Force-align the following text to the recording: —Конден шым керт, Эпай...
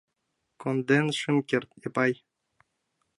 —Конден 0.61 1.05
шым 1.19 1.37
керт, 1.49 1.69
Эпай... 1.85 2.13